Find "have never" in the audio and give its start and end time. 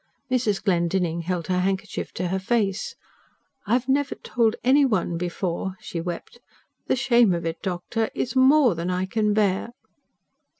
3.73-4.15